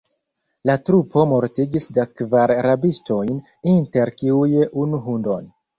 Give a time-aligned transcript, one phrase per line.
[0.69, 3.39] La trupo mortigis dek kvar rabistojn,
[3.77, 4.53] inter kiuj
[4.87, 5.51] unu hundon.